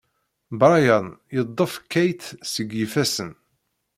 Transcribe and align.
Brian 0.59 1.07
yeḍḍef 1.35 1.73
Kate 1.91 2.27
seg 2.53 2.67
yifassen. 2.79 3.31